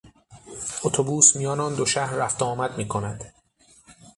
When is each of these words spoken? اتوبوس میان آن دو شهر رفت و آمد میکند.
اتوبوس 0.83 1.35
میان 1.35 1.59
آن 1.59 1.75
دو 1.75 1.85
شهر 1.85 2.13
رفت 2.13 2.41
و 2.41 2.45
آمد 2.45 2.77
میکند. 2.77 3.33